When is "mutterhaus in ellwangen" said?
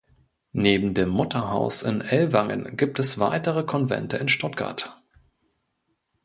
1.09-2.75